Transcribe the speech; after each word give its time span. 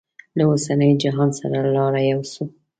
له 0.37 0.43
اوسني 0.51 0.89
جهان 1.01 1.29
سره 1.39 1.57
لاره 1.75 2.01
یوسو. 2.11 2.43